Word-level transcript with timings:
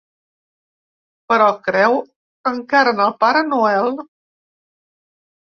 Però 1.31 1.49
creu 1.67 1.97
encara 2.53 2.95
en 2.97 3.03
el 3.05 3.15
Pare 3.25 3.45
Noel. 3.53 3.93